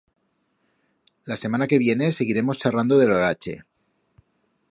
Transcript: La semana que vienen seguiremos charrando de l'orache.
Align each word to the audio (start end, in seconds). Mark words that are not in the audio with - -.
La 1.25 1.35
semana 1.35 1.67
que 1.67 1.77
vienen 1.83 2.15
seguiremos 2.17 2.57
charrando 2.63 2.97
de 3.01 3.07
l'orache. 3.11 3.55